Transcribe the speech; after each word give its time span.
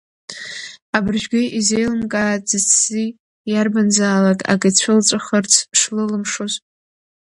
Абыржәгьы 0.95 1.41
изеилымкааӡацзи 1.57 3.07
иарбанзаалак 3.51 4.39
ак 4.53 4.61
ицәылҵәахырц 4.69 5.53
шлылымшоз? 5.79 6.53